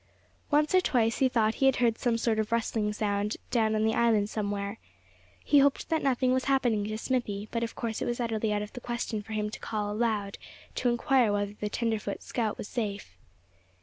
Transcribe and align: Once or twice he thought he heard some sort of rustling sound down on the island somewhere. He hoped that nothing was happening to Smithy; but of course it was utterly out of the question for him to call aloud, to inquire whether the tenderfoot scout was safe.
Once 0.49 0.73
or 0.73 0.81
twice 0.81 1.19
he 1.19 1.29
thought 1.29 1.53
he 1.53 1.69
heard 1.71 1.99
some 1.99 2.17
sort 2.17 2.39
of 2.39 2.51
rustling 2.51 2.91
sound 2.91 3.37
down 3.51 3.75
on 3.75 3.83
the 3.83 3.93
island 3.93 4.27
somewhere. 4.31 4.79
He 5.43 5.59
hoped 5.59 5.89
that 5.89 6.01
nothing 6.01 6.33
was 6.33 6.45
happening 6.45 6.85
to 6.85 6.97
Smithy; 6.97 7.47
but 7.51 7.61
of 7.61 7.75
course 7.75 8.01
it 8.01 8.05
was 8.05 8.19
utterly 8.19 8.51
out 8.51 8.63
of 8.63 8.73
the 8.73 8.81
question 8.81 9.21
for 9.21 9.33
him 9.33 9.51
to 9.51 9.59
call 9.59 9.91
aloud, 9.91 10.39
to 10.73 10.89
inquire 10.89 11.31
whether 11.31 11.53
the 11.53 11.69
tenderfoot 11.69 12.23
scout 12.23 12.57
was 12.57 12.67
safe. 12.67 13.15